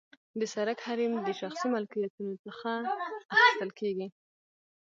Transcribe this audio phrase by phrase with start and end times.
[0.39, 2.71] د سرک حریم د شخصي ملکیتونو څخه
[3.35, 4.07] اخیستل کیږي